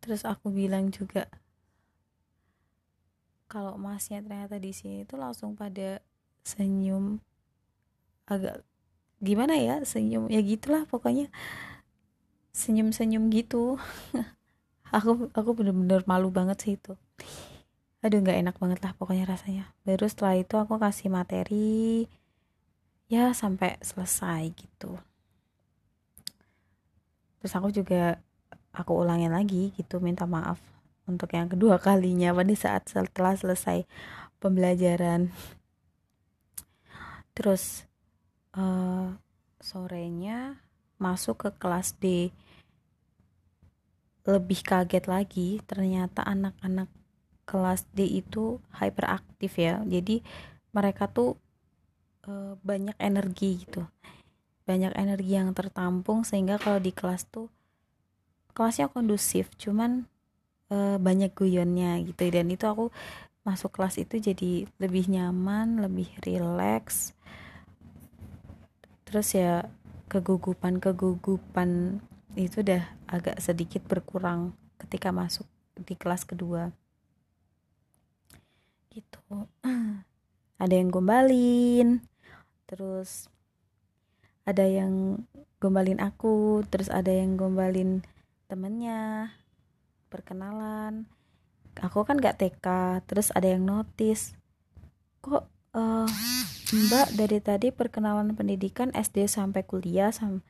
terus 0.00 0.24
aku 0.24 0.48
bilang 0.48 0.88
juga 0.88 1.28
kalau 3.46 3.76
masnya 3.76 4.24
ternyata 4.24 4.56
di 4.56 4.72
sini 4.72 5.04
tuh 5.04 5.20
langsung 5.20 5.52
pada 5.52 6.00
senyum 6.42 7.20
agak 8.26 8.64
gimana 9.20 9.54
ya 9.60 9.84
senyum 9.84 10.32
ya 10.32 10.40
gitulah 10.40 10.88
pokoknya 10.88 11.28
senyum-senyum 12.56 13.28
gitu. 13.28 13.76
Aku 14.96 15.28
aku 15.34 15.50
bener-bener 15.52 16.00
malu 16.08 16.32
banget 16.32 16.56
sih 16.62 16.72
itu. 16.80 16.96
Aduh 18.00 18.22
nggak 18.22 18.38
enak 18.38 18.56
banget 18.56 18.78
lah 18.80 18.94
pokoknya 18.96 19.26
rasanya. 19.28 19.64
Baru 19.82 20.06
setelah 20.06 20.38
itu 20.38 20.54
aku 20.56 20.78
kasih 20.78 21.10
materi 21.10 22.06
ya 23.06 23.30
sampai 23.30 23.78
selesai 23.82 24.50
gitu. 24.54 24.98
Terus 27.38 27.52
aku 27.54 27.70
juga 27.70 28.18
aku 28.74 28.92
ulangin 28.92 29.32
lagi 29.32 29.72
gitu 29.78 30.02
minta 30.02 30.26
maaf 30.26 30.58
untuk 31.06 31.30
yang 31.32 31.46
kedua 31.46 31.78
kalinya 31.86 32.34
pada 32.34 32.54
saat 32.58 32.90
setelah 32.90 33.38
selesai 33.38 33.86
pembelajaran. 34.42 35.30
Terus 37.36 37.84
uh, 38.56 39.14
sorenya 39.60 40.58
masuk 40.96 41.46
ke 41.46 41.50
kelas 41.60 41.94
D. 42.00 42.32
Lebih 44.26 44.66
kaget 44.66 45.06
lagi 45.06 45.62
ternyata 45.70 46.26
anak-anak 46.26 46.90
kelas 47.46 47.86
D 47.94 48.02
itu 48.10 48.58
hyperaktif 48.74 49.54
ya. 49.54 49.84
Jadi 49.86 50.24
mereka 50.74 51.06
tuh 51.06 51.38
uh, 52.26 52.54
banyak 52.60 52.94
energi 52.98 53.64
gitu. 53.64 53.86
Banyak 54.66 54.92
energi 54.98 55.38
yang 55.38 55.54
tertampung 55.54 56.26
sehingga 56.26 56.58
kalau 56.58 56.82
di 56.82 56.90
kelas 56.90 57.26
tuh 57.30 57.46
kelasnya 58.56 58.88
kondusif 58.90 59.52
cuman 59.60 60.08
uh, 60.70 60.98
banyak 60.98 61.32
guyonnya 61.32 62.02
gitu. 62.02 62.28
Dan 62.28 62.50
itu 62.50 62.66
aku 62.66 62.90
masuk 63.46 63.78
kelas 63.78 64.02
itu 64.02 64.18
jadi 64.18 64.66
lebih 64.82 65.06
nyaman 65.06 65.78
lebih 65.78 66.10
rileks. 66.26 67.14
Terus 69.06 69.38
ya 69.38 69.70
kegugupan 70.10 70.82
kegugupan 70.82 72.02
itu 72.34 72.62
udah 72.62 72.82
agak 73.06 73.38
sedikit 73.38 73.86
berkurang 73.86 74.50
ketika 74.82 75.14
masuk 75.14 75.46
di 75.78 75.94
kelas 75.94 76.26
kedua. 76.26 76.74
Gitu. 78.90 79.22
Ada 80.62 80.74
yang 80.74 80.90
gombalin 80.90 82.02
terus 82.66 83.30
ada 84.46 84.62
yang 84.62 85.26
gombalin 85.58 85.98
aku 85.98 86.62
terus 86.70 86.86
ada 86.86 87.10
yang 87.10 87.34
gombalin 87.34 88.06
temennya 88.46 89.34
perkenalan. 90.06 91.10
Aku 91.82 92.06
kan 92.06 92.16
gak 92.22 92.40
TK 92.40 92.66
terus 93.04 93.34
ada 93.34 93.50
yang 93.50 93.66
notice 93.66 94.32
kok 95.20 95.50
uh, 95.74 96.06
mbak 96.70 97.08
dari 97.18 97.38
tadi 97.42 97.68
perkenalan 97.74 98.38
pendidikan 98.38 98.94
SD 98.94 99.26
sampai 99.26 99.66
kuliah 99.66 100.14
sam 100.14 100.46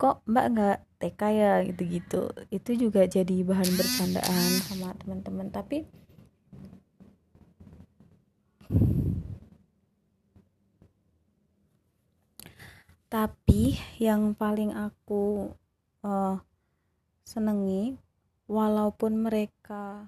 kok 0.00 0.24
mbak 0.24 0.46
nggak 0.56 0.78
TK 1.00 1.20
ya? 1.36 1.52
gitu-gitu. 1.68 2.32
Itu 2.48 2.72
juga 2.72 3.04
jadi 3.04 3.44
bahan 3.44 3.68
bercandaan 3.76 4.50
sama 4.64 4.96
teman-teman. 4.96 5.52
Tapi 5.52 5.84
tapi 13.10 13.74
yang 13.98 14.38
paling 14.38 14.70
aku 14.70 15.50
uh, 16.06 16.38
senengi 17.26 17.98
walaupun 18.46 19.26
mereka 19.26 20.06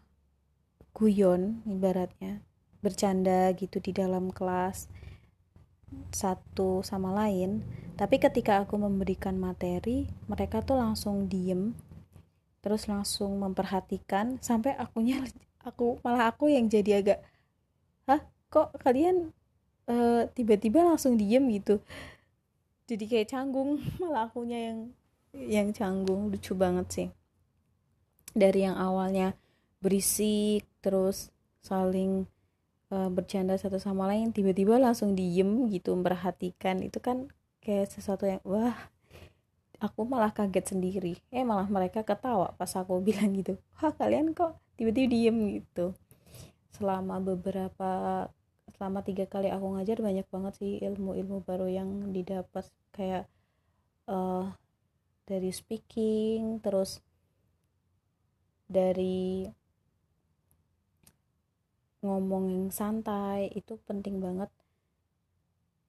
guyon 0.94 1.66
ibaratnya 1.66 2.46
bercanda 2.78 3.50
gitu 3.58 3.82
di 3.82 3.90
dalam 3.90 4.30
kelas 4.30 4.86
satu 6.14 6.86
sama 6.86 7.10
lain 7.10 7.66
tapi 7.98 8.22
ketika 8.22 8.62
aku 8.62 8.78
memberikan 8.78 9.34
materi 9.34 10.06
mereka 10.30 10.62
tuh 10.62 10.78
langsung 10.78 11.26
diem 11.26 11.74
terus 12.62 12.86
langsung 12.86 13.34
memperhatikan 13.42 14.38
sampai 14.38 14.78
akunya 14.78 15.26
aku 15.68 15.98
malah 16.06 16.30
aku 16.30 16.54
yang 16.54 16.70
jadi 16.70 17.02
agak 17.02 17.18
hah 18.06 18.22
kok 18.46 18.78
kalian 18.78 19.34
uh, 19.90 20.26
tiba-tiba 20.34 20.86
langsung 20.86 21.18
diem 21.18 21.42
gitu 21.50 21.82
jadi 22.86 23.04
kayak 23.06 23.28
canggung 23.30 23.78
malah 24.00 24.28
akunya 24.28 24.72
yang 24.72 24.78
yang 25.32 25.68
canggung. 25.72 26.28
Lucu 26.28 26.52
banget 26.52 26.86
sih. 26.92 27.08
Dari 28.32 28.64
yang 28.64 28.76
awalnya 28.76 29.36
berisik 29.82 30.64
terus 30.80 31.32
saling 31.62 32.24
uh, 32.92 33.10
bercanda 33.10 33.58
satu 33.58 33.82
sama 33.82 34.06
lain 34.08 34.30
tiba-tiba 34.30 34.78
langsung 34.78 35.16
diem 35.16 35.68
gitu 35.72 35.96
memperhatikan. 35.96 36.80
Itu 36.84 37.00
kan 37.00 37.32
kayak 37.64 37.92
sesuatu 37.92 38.28
yang 38.28 38.42
wah 38.44 38.76
aku 39.80 40.04
malah 40.04 40.30
kaget 40.32 40.76
sendiri. 40.76 41.14
Eh 41.32 41.42
malah 41.42 41.66
mereka 41.68 42.04
ketawa 42.04 42.52
pas 42.56 42.70
aku 42.76 43.00
bilang 43.06 43.32
gitu. 43.32 43.56
Wah 43.80 43.92
kalian 43.92 44.36
kok 44.36 44.60
tiba-tiba 44.76 45.08
diem? 45.08 45.36
gitu. 45.60 45.96
Selama 46.72 47.20
beberapa 47.20 48.26
selama 48.70 49.02
tiga 49.02 49.26
kali 49.26 49.50
aku 49.50 49.78
ngajar 49.78 49.98
banyak 49.98 50.26
banget 50.30 50.52
sih 50.58 50.72
ilmu-ilmu 50.82 51.42
baru 51.42 51.66
yang 51.66 52.14
didapat. 52.14 52.66
Kayak 52.94 53.26
uh, 54.06 54.52
dari 55.26 55.50
speaking 55.50 56.60
terus 56.62 57.02
dari 58.66 59.46
ngomong 62.02 62.44
yang 62.50 62.68
santai 62.74 63.46
itu 63.54 63.78
penting 63.86 64.18
banget 64.18 64.50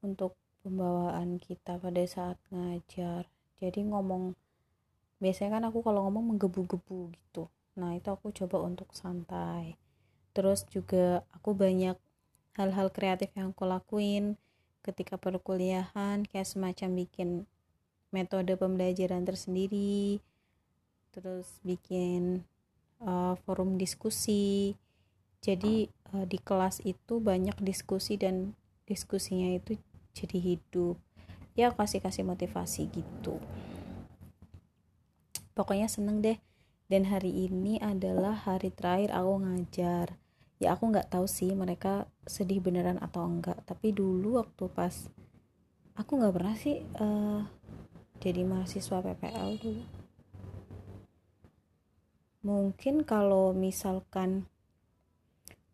untuk 0.06 0.38
pembawaan 0.62 1.42
kita 1.42 1.82
pada 1.82 2.04
saat 2.06 2.38
ngajar. 2.54 3.26
Jadi 3.58 3.90
ngomong 3.90 4.38
biasanya 5.18 5.58
kan 5.58 5.64
aku 5.72 5.80
kalau 5.82 6.06
ngomong 6.06 6.36
menggebu-gebu 6.36 7.16
gitu. 7.16 7.50
Nah 7.80 7.98
itu 7.98 8.12
aku 8.12 8.30
coba 8.36 8.62
untuk 8.62 8.92
santai. 8.94 9.80
Terus 10.36 10.68
juga 10.70 11.26
aku 11.34 11.56
banyak 11.56 11.98
hal-hal 12.54 12.94
kreatif 12.94 13.34
yang 13.34 13.54
aku 13.54 13.66
lakuin 13.66 14.38
ketika 14.84 15.18
perkuliahan 15.18 16.28
kayak 16.28 16.46
semacam 16.46 16.90
bikin 17.06 17.30
metode 18.14 18.54
pembelajaran 18.54 19.26
tersendiri 19.26 20.22
terus 21.14 21.48
bikin 21.62 22.46
uh, 23.02 23.38
forum 23.46 23.78
diskusi. 23.78 24.78
Jadi 25.44 25.90
uh, 26.14 26.26
di 26.26 26.40
kelas 26.40 26.82
itu 26.86 27.20
banyak 27.20 27.58
diskusi 27.62 28.18
dan 28.18 28.58
diskusinya 28.90 29.54
itu 29.54 29.78
jadi 30.14 30.38
hidup. 30.38 30.96
Ya 31.54 31.70
kasih 31.70 32.02
kasih 32.02 32.26
motivasi 32.26 32.90
gitu. 32.90 33.38
Pokoknya 35.54 35.86
seneng 35.86 36.22
deh. 36.22 36.38
Dan 36.90 37.10
hari 37.10 37.50
ini 37.50 37.82
adalah 37.82 38.38
hari 38.38 38.70
terakhir 38.70 39.16
aku 39.16 39.34
ngajar 39.42 40.23
ya 40.64 40.80
aku 40.80 40.96
nggak 40.96 41.12
tahu 41.12 41.28
sih 41.28 41.52
mereka 41.52 42.08
sedih 42.24 42.64
beneran 42.64 42.96
atau 43.04 43.28
enggak. 43.28 43.60
Tapi 43.68 43.92
dulu 43.92 44.40
waktu 44.40 44.72
pas 44.72 45.12
aku 46.00 46.12
nggak 46.16 46.34
pernah 46.34 46.56
sih 46.56 46.80
uh, 47.04 47.44
jadi 48.24 48.48
mahasiswa 48.48 49.04
PPL 49.04 49.60
dulu. 49.60 49.84
Mungkin 52.44 53.04
kalau 53.04 53.52
misalkan 53.52 54.48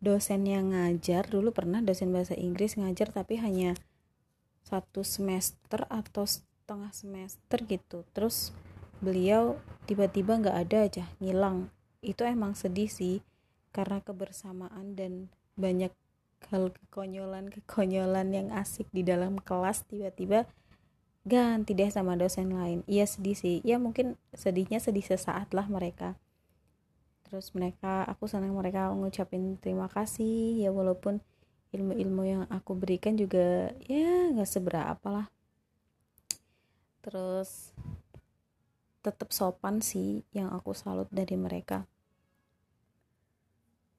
dosen 0.02 0.46
yang 0.50 0.74
ngajar 0.74 1.30
dulu 1.30 1.54
pernah 1.54 1.78
dosen 1.78 2.10
bahasa 2.10 2.34
Inggris 2.34 2.74
ngajar 2.74 3.14
tapi 3.14 3.38
hanya 3.38 3.78
satu 4.66 5.06
semester 5.06 5.86
atau 5.86 6.26
setengah 6.26 6.90
semester 6.90 7.58
gitu. 7.66 8.02
Terus 8.10 8.50
beliau 8.98 9.62
tiba-tiba 9.86 10.42
nggak 10.42 10.56
ada 10.66 10.78
aja 10.90 11.04
ngilang. 11.22 11.70
Itu 12.02 12.26
emang 12.26 12.58
sedih 12.58 12.90
sih 12.90 13.22
karena 13.70 14.02
kebersamaan 14.02 14.98
dan 14.98 15.30
banyak 15.54 15.94
hal 16.48 16.72
kekonyolan-kekonyolan 16.72 18.28
yang 18.32 18.48
asik 18.56 18.88
di 18.90 19.04
dalam 19.04 19.36
kelas 19.38 19.84
tiba-tiba 19.86 20.48
ganti 21.28 21.76
deh 21.76 21.90
sama 21.92 22.16
dosen 22.16 22.56
lain. 22.56 22.80
Iya 22.88 23.04
sedih 23.04 23.36
sih. 23.36 23.56
Ya 23.60 23.76
mungkin 23.76 24.16
sedihnya 24.32 24.80
sedih 24.80 25.04
sesaat 25.04 25.52
lah 25.52 25.68
mereka. 25.68 26.16
Terus 27.28 27.52
mereka 27.52 28.02
aku 28.08 28.26
senang 28.26 28.56
mereka 28.56 28.90
ngucapin 28.90 29.60
terima 29.60 29.86
kasih. 29.86 30.56
Ya 30.58 30.72
walaupun 30.72 31.20
ilmu-ilmu 31.70 32.22
yang 32.26 32.42
aku 32.50 32.74
berikan 32.74 33.14
juga 33.14 33.70
ya 33.84 34.32
nggak 34.32 34.48
seberapa 34.48 35.08
lah. 35.12 35.26
Terus 37.04 37.70
tetap 39.00 39.32
sopan 39.32 39.80
sih 39.80 40.24
yang 40.36 40.52
aku 40.52 40.76
salut 40.76 41.08
dari 41.08 41.32
mereka 41.32 41.88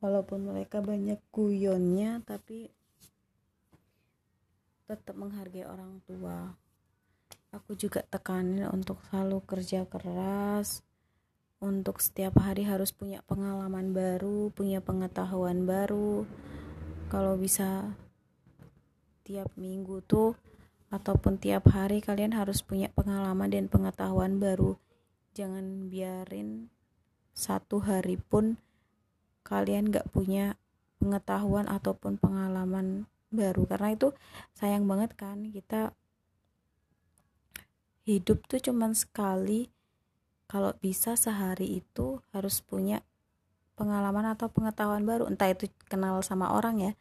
walaupun 0.02 0.50
mereka 0.50 0.82
banyak 0.82 1.22
guyonnya 1.30 2.26
tapi 2.26 2.68
tetap 4.90 5.16
menghargai 5.16 5.64
orang 5.64 6.04
tua. 6.04 6.52
Aku 7.56 7.78
juga 7.80 8.04
tekanin 8.04 8.68
untuk 8.68 9.00
selalu 9.08 9.40
kerja 9.48 9.88
keras 9.88 10.84
untuk 11.62 12.02
setiap 12.02 12.42
hari 12.42 12.66
harus 12.66 12.90
punya 12.90 13.22
pengalaman 13.30 13.94
baru 13.94 14.50
punya 14.52 14.82
pengetahuan 14.82 15.70
baru. 15.70 16.26
Kalau 17.08 17.38
bisa 17.38 17.94
tiap 19.22 19.54
minggu 19.56 20.02
tuh 20.04 20.34
ataupun 20.92 21.40
tiap 21.40 21.72
hari 21.72 22.04
kalian 22.04 22.36
harus 22.36 22.66
punya 22.66 22.90
pengalaman 22.92 23.48
dan 23.48 23.70
pengetahuan 23.70 24.42
baru. 24.42 24.76
Jangan 25.38 25.88
biarin 25.88 26.68
satu 27.32 27.80
hari 27.80 28.20
pun 28.20 28.60
kalian 29.42 29.90
gak 29.90 30.10
punya 30.14 30.56
pengetahuan 31.02 31.66
ataupun 31.66 32.22
pengalaman 32.22 33.10
baru. 33.34 33.66
Karena 33.66 33.96
itu 33.96 34.14
sayang 34.54 34.86
banget 34.86 35.18
kan 35.18 35.50
kita 35.50 35.96
hidup 38.06 38.46
tuh 38.46 38.62
cuman 38.62 38.94
sekali. 38.94 39.74
Kalau 40.52 40.76
bisa 40.84 41.16
sehari 41.16 41.80
itu 41.80 42.20
harus 42.36 42.60
punya 42.60 43.00
pengalaman 43.80 44.36
atau 44.36 44.52
pengetahuan 44.52 45.08
baru. 45.08 45.32
Entah 45.32 45.48
itu 45.48 45.72
kenal 45.88 46.20
sama 46.22 46.52
orang 46.52 46.84
ya. 46.84 46.94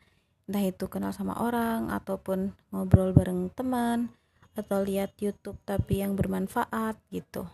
Entah 0.46 0.62
itu 0.62 0.86
kenal 0.86 1.10
sama 1.10 1.34
orang 1.42 1.90
ataupun 1.90 2.54
ngobrol 2.70 3.10
bareng 3.10 3.50
teman 3.50 4.14
atau 4.54 4.82
lihat 4.82 5.18
YouTube 5.18 5.58
tapi 5.66 5.98
yang 5.98 6.14
bermanfaat 6.14 6.94
gitu. 7.10 7.50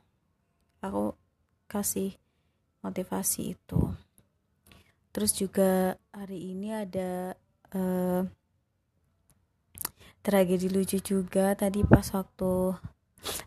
Aku 0.85 1.17
kasih 1.65 2.15
motivasi 2.85 3.57
itu 3.57 3.97
terus 5.17 5.33
juga 5.33 5.97
hari 6.13 6.53
ini 6.53 6.77
ada 6.77 7.33
uh, 7.73 8.29
tragedi 10.21 10.69
lucu 10.69 11.01
juga 11.01 11.57
tadi 11.57 11.81
pas 11.89 12.05
waktu 12.13 12.77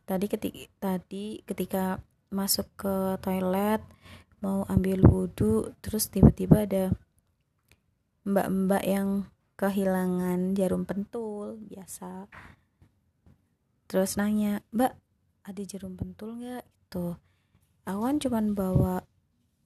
tadi 0.09 0.25
ketika 0.25 0.65
tadi 0.81 1.45
ketika 1.45 2.01
masuk 2.33 2.65
ke 2.73 3.21
toilet 3.21 3.85
mau 4.41 4.65
ambil 4.65 5.05
wudhu 5.05 5.69
terus 5.85 6.09
tiba-tiba 6.09 6.65
ada 6.65 6.89
mbak-mbak 8.25 8.83
yang 8.89 9.29
kehilangan 9.59 10.55
jarum 10.57 10.89
pentul 10.89 11.61
biasa. 11.69 12.25
Terus 13.85 14.17
nanya 14.17 14.65
mbak 14.73 14.97
ada 15.45 15.61
jarum 15.69 15.93
pentul 15.99 16.39
nggak? 16.39 16.65
Itu 16.65 17.13
aku 17.85 17.99
kan 18.09 18.17
cuman 18.17 18.45
bawa 18.57 18.95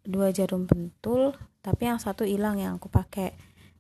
dua 0.04 0.36
jarum 0.36 0.68
pentul 0.68 1.32
tapi 1.64 1.88
yang 1.88 1.96
satu 1.98 2.28
hilang 2.28 2.60
yang 2.60 2.76
aku 2.76 2.92
pakai. 2.92 3.32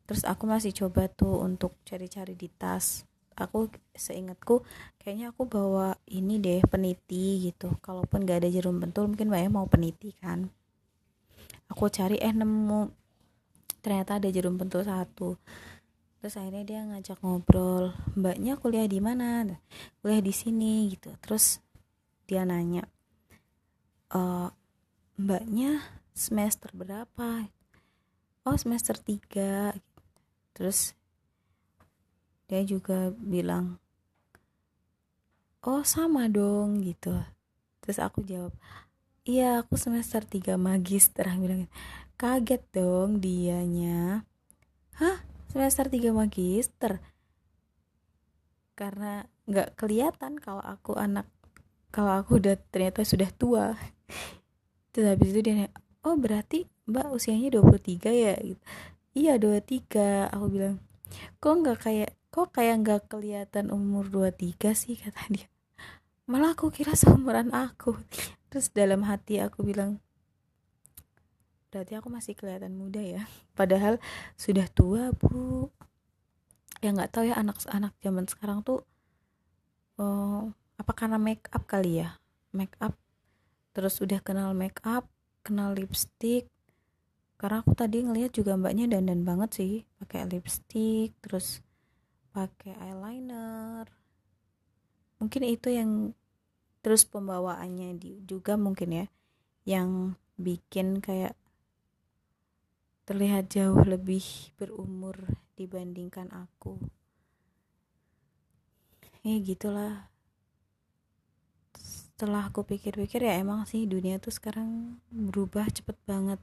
Terus 0.08 0.24
aku 0.24 0.48
masih 0.48 0.72
coba 0.72 1.12
tuh 1.12 1.44
untuk 1.44 1.76
cari-cari 1.84 2.32
di 2.32 2.48
tas. 2.48 3.04
Aku 3.36 3.68
seingatku 3.92 4.64
kayaknya 5.02 5.36
aku 5.36 5.44
bawa 5.44 6.00
ini 6.08 6.40
deh 6.40 6.64
peniti 6.64 7.52
gitu. 7.52 7.76
Kalaupun 7.84 8.24
gak 8.24 8.46
ada 8.46 8.50
jarum 8.50 8.80
pentul 8.80 9.12
mungkin 9.12 9.28
mbaknya 9.28 9.52
mau 9.52 9.68
peniti 9.68 10.16
kan. 10.16 10.48
Aku 11.68 11.92
cari 11.92 12.16
eh 12.24 12.32
nemu. 12.32 12.88
Ternyata 13.84 14.16
ada 14.16 14.32
jarum 14.32 14.56
pentul 14.56 14.88
satu. 14.88 15.36
Terus 16.24 16.40
akhirnya 16.40 16.64
dia 16.64 16.82
ngajak 16.88 17.20
ngobrol 17.20 17.92
mbaknya 18.16 18.56
kuliah 18.56 18.88
di 18.88 19.04
mana? 19.04 19.44
Kuliah 20.00 20.24
di 20.24 20.32
sini 20.32 20.88
gitu. 20.96 21.12
Terus 21.20 21.60
dia 22.24 22.48
nanya 22.48 22.88
uh, 24.16 24.48
mbaknya 25.20 25.84
semester 26.14 26.72
berapa 26.72 27.50
oh 28.44 28.58
semester 28.60 28.96
3 29.00 29.76
terus 30.54 30.94
dia 32.52 32.62
juga 32.68 33.10
bilang 33.16 33.80
oh 35.64 35.82
sama 35.88 36.28
dong 36.28 36.84
gitu. 36.84 37.16
Terus 37.80 37.98
aku 38.00 38.24
jawab 38.24 38.54
iya 39.24 39.64
aku 39.64 39.80
semester 39.80 40.24
3 40.28 40.60
magister 40.60 41.24
bilang 41.40 41.72
kaget 42.20 42.64
dong 42.76 43.24
dianya. 43.24 44.28
Hah? 45.00 45.24
Semester 45.50 45.88
3 45.88 46.12
magister 46.12 47.00
karena 48.74 49.30
nggak 49.46 49.78
kelihatan 49.78 50.42
kalau 50.42 50.66
aku 50.66 50.98
anak 50.98 51.30
kalau 51.94 52.10
aku 52.18 52.42
udah 52.42 52.58
ternyata 52.74 53.06
sudah 53.06 53.30
tua. 53.32 53.78
Terus 54.92 55.14
habis 55.14 55.30
itu 55.34 55.42
dia 55.46 55.70
oh 56.04 56.16
berarti 56.20 56.68
mbak 56.88 57.12
usianya 57.16 57.60
23 57.60 58.12
ya? 58.12 58.36
Gitu. 58.40 58.62
iya 59.16 59.34
23 59.40 60.30
aku 60.32 60.46
bilang. 60.52 60.76
Kok 61.40 61.54
nggak 61.64 61.80
kayak 61.80 62.12
kok 62.34 62.50
kayak 62.52 62.76
nggak 62.84 63.02
kelihatan 63.08 63.70
umur 63.72 64.10
23 64.12 64.74
sih 64.76 65.00
kata 65.00 65.22
dia. 65.32 65.48
Malah 66.28 66.56
aku 66.56 66.72
kira 66.72 66.96
seumuran 66.96 67.52
aku. 67.56 67.96
Terus 68.52 68.70
dalam 68.72 69.04
hati 69.08 69.40
aku 69.40 69.64
bilang 69.66 70.00
berarti 71.74 71.98
aku 71.98 72.06
masih 72.14 72.38
kelihatan 72.38 72.78
muda 72.78 73.02
ya? 73.02 73.26
Padahal 73.58 73.98
sudah 74.38 74.70
tua 74.70 75.10
bu. 75.10 75.74
Ya 76.86 76.94
nggak 76.94 77.16
tahu 77.16 77.32
ya 77.32 77.40
anak-anak 77.40 77.96
zaman 78.04 78.28
sekarang 78.30 78.60
tuh 78.62 78.84
oh, 79.98 80.52
apa 80.78 80.92
karena 80.94 81.18
make 81.18 81.50
up 81.50 81.66
kali 81.66 82.04
ya? 82.06 82.20
Make 82.54 82.78
up 82.84 82.94
terus 83.74 83.98
udah 84.04 84.22
kenal 84.22 84.54
make 84.54 84.78
up 84.86 85.10
kenal 85.44 85.76
lipstick. 85.76 86.48
Karena 87.36 87.60
aku 87.60 87.76
tadi 87.76 88.00
ngeliat 88.02 88.32
juga 88.32 88.56
mbaknya 88.56 88.88
dandan 88.88 89.28
banget 89.28 89.50
sih 89.60 89.74
pakai 90.00 90.26
lipstick 90.32 91.12
terus 91.20 91.60
pakai 92.32 92.74
eyeliner. 92.80 93.86
Mungkin 95.20 95.44
itu 95.44 95.70
yang 95.70 95.92
terus 96.80 97.04
pembawaannya 97.04 98.00
juga 98.24 98.56
mungkin 98.56 99.04
ya 99.04 99.06
yang 99.64 100.16
bikin 100.40 101.00
kayak 101.00 101.36
terlihat 103.04 103.52
jauh 103.52 103.84
lebih 103.84 104.24
berumur 104.56 105.16
dibandingkan 105.60 106.32
aku. 106.32 106.80
Ya 109.24 109.40
gitulah 109.40 110.12
setelah 112.14 112.46
aku 112.46 112.62
pikir-pikir 112.62 113.26
ya 113.26 113.42
emang 113.42 113.66
sih 113.66 113.90
dunia 113.90 114.22
tuh 114.22 114.30
sekarang 114.30 115.02
berubah 115.10 115.66
cepet 115.66 115.98
banget. 116.06 116.38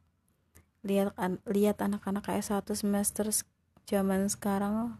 Lihat 0.82 1.14
lihat 1.46 1.78
anak-anak 1.78 2.26
kayak 2.26 2.42
satu 2.42 2.74
semester 2.74 3.30
zaman 3.86 4.26
sekarang 4.26 4.98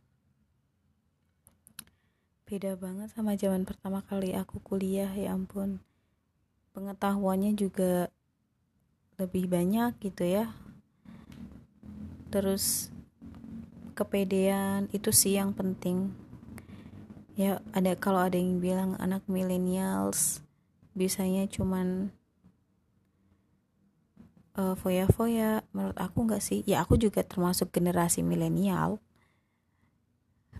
beda 2.47 2.79
banget 2.79 3.11
sama 3.11 3.35
zaman 3.35 3.67
pertama 3.67 3.99
kali 4.07 4.31
aku 4.39 4.63
kuliah 4.63 5.11
ya 5.11 5.35
ampun. 5.35 5.83
Pengetahuannya 6.71 7.59
juga 7.59 8.07
lebih 9.19 9.51
banyak 9.51 9.99
gitu 9.99 10.23
ya. 10.23 10.55
Terus 12.31 12.95
kepedean 13.99 14.87
itu 14.95 15.11
sih 15.11 15.35
yang 15.35 15.51
penting. 15.51 16.15
Ya 17.35 17.59
ada 17.75 17.99
kalau 17.99 18.23
ada 18.23 18.39
yang 18.39 18.63
bilang 18.63 18.95
anak 19.03 19.27
millennials 19.27 20.47
bisanya 21.01 21.49
cuman 21.49 22.13
uh, 24.61 24.77
foya-foya. 24.77 25.65
Menurut 25.73 25.97
aku 25.97 26.29
nggak 26.29 26.45
sih. 26.45 26.61
Ya 26.69 26.85
aku 26.85 27.01
juga 27.01 27.25
termasuk 27.25 27.73
generasi 27.73 28.21
milenial. 28.21 29.01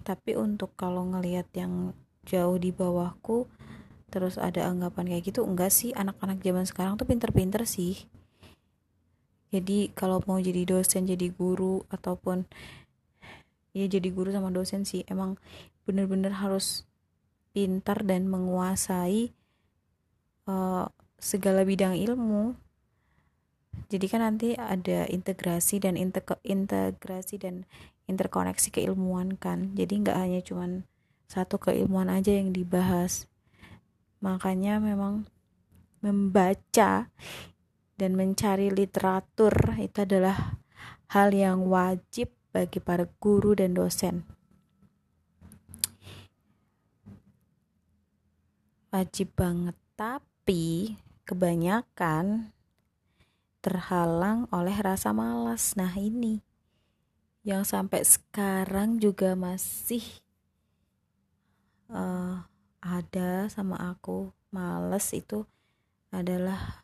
Tapi 0.01 0.41
untuk 0.41 0.73
kalau 0.81 1.05
ngelihat 1.05 1.53
yang 1.53 1.93
jauh 2.25 2.57
di 2.57 2.73
bawahku 2.73 3.45
terus 4.11 4.43
ada 4.43 4.67
anggapan 4.67 5.13
kayak 5.13 5.29
gitu 5.29 5.45
enggak 5.45 5.69
sih. 5.69 5.93
Anak-anak 5.93 6.41
zaman 6.41 6.65
sekarang 6.65 6.97
tuh 6.97 7.05
pinter-pinter 7.05 7.69
sih. 7.69 8.09
Jadi 9.53 9.93
kalau 9.93 10.23
mau 10.25 10.41
jadi 10.41 10.65
dosen 10.65 11.05
jadi 11.05 11.29
guru 11.35 11.83
ataupun 11.91 12.47
ya 13.75 13.85
jadi 13.87 14.09
guru 14.09 14.33
sama 14.33 14.49
dosen 14.49 14.89
sih. 14.89 15.05
Emang 15.05 15.37
bener-bener 15.85 16.33
harus 16.33 16.89
pintar 17.51 18.07
dan 18.07 18.31
menguasai 18.31 19.35
uh, 20.51 20.85
segala 21.23 21.63
bidang 21.63 21.95
ilmu. 21.95 22.59
Jadi 23.87 24.07
kan 24.11 24.23
nanti 24.27 24.59
ada 24.59 25.07
integrasi 25.07 25.79
dan 25.79 25.95
integrasi 25.95 27.39
dan 27.39 27.71
interkoneksi 28.11 28.75
keilmuan 28.75 29.39
kan. 29.39 29.71
Jadi 29.79 30.03
nggak 30.03 30.19
hanya 30.19 30.41
cuman 30.43 30.83
satu 31.31 31.63
keilmuan 31.63 32.11
aja 32.11 32.35
yang 32.35 32.51
dibahas. 32.51 33.31
Makanya 34.19 34.83
memang 34.83 35.31
membaca 36.03 37.07
dan 37.95 38.11
mencari 38.17 38.73
literatur 38.73 39.53
itu 39.79 40.03
adalah 40.03 40.59
hal 41.13 41.31
yang 41.31 41.69
wajib 41.69 42.33
bagi 42.51 42.83
para 42.83 43.07
guru 43.23 43.55
dan 43.55 43.77
dosen. 43.77 44.27
Wajib 48.91 49.31
banget, 49.39 49.79
tapi 49.95 50.30
kebanyakan 51.23 52.51
terhalang 53.63 54.51
oleh 54.51 54.75
rasa 54.83 55.15
malas. 55.15 55.79
Nah, 55.79 55.95
ini 55.95 56.43
yang 57.47 57.63
sampai 57.63 58.03
sekarang 58.03 58.99
juga 58.99 59.39
masih 59.39 60.03
uh, 61.87 62.43
ada 62.83 63.47
sama 63.47 63.79
aku. 63.79 64.35
Males 64.51 65.15
itu 65.15 65.47
adalah 66.11 66.83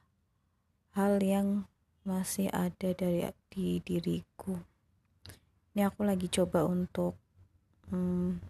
hal 0.94 1.18
yang 1.18 1.66
masih 2.06 2.46
ada 2.54 2.94
dari 2.94 3.26
di 3.50 3.82
diriku 3.82 4.54
ini 5.76 5.84
aku 5.84 6.08
lagi 6.08 6.32
coba 6.32 6.64
untuk 6.64 7.20
hmm, 7.92 8.40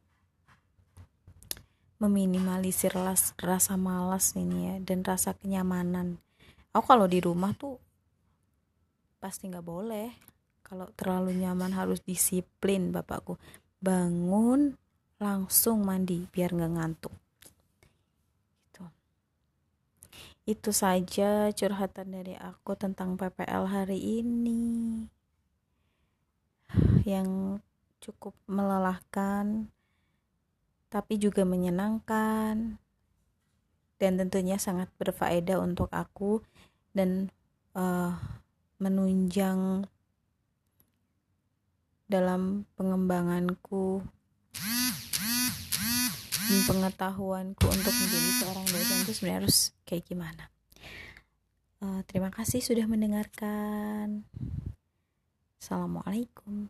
meminimalisir 1.96 2.92
las, 2.96 3.32
rasa 3.40 3.80
malas 3.80 4.36
ini 4.36 4.72
ya 4.72 4.76
dan 4.84 5.00
rasa 5.02 5.32
kenyamanan. 5.32 6.20
Aku 6.76 6.84
kalau 6.84 7.08
di 7.08 7.20
rumah 7.24 7.56
tuh 7.56 7.80
pasti 9.20 9.48
nggak 9.48 9.64
boleh. 9.64 10.12
Kalau 10.66 10.90
terlalu 10.98 11.38
nyaman 11.38 11.72
harus 11.72 12.02
disiplin 12.02 12.90
bapakku. 12.90 13.38
Bangun 13.78 14.74
langsung 15.16 15.86
mandi 15.86 16.26
biar 16.28 16.52
nggak 16.52 16.72
ngantuk. 16.74 17.14
Itu 20.46 20.70
saja 20.70 21.50
curhatan 21.50 22.14
dari 22.14 22.38
aku 22.38 22.78
tentang 22.78 23.18
PPL 23.18 23.66
hari 23.66 24.22
ini. 24.22 25.02
Yang 27.02 27.58
cukup 27.98 28.30
melelahkan 28.46 29.74
tapi 30.96 31.20
juga 31.20 31.44
menyenangkan. 31.44 32.80
Dan 34.00 34.12
tentunya 34.16 34.56
sangat 34.56 34.88
berfaedah 34.96 35.60
untuk 35.60 35.92
aku 35.92 36.40
dan 36.96 37.28
uh, 37.76 38.16
menunjang 38.80 39.84
dalam 42.08 42.64
pengembanganku 42.80 44.04
dan 46.46 46.60
pengetahuanku 46.68 47.66
untuk 47.66 47.94
menjadi 47.96 48.30
seorang 48.40 48.66
dosen 48.68 48.96
itu 49.02 49.12
sebenarnya 49.16 49.38
harus 49.44 49.58
kayak 49.88 50.04
gimana. 50.06 50.44
Uh, 51.80 52.00
terima 52.08 52.28
kasih 52.32 52.60
sudah 52.64 52.84
mendengarkan. 52.88 54.24
Assalamualaikum 55.56 56.68